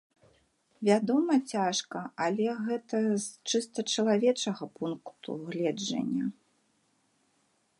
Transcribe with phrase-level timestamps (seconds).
[0.87, 6.25] Вядома, цяжка, але гэта з чыста чалавечага пункту гледжання.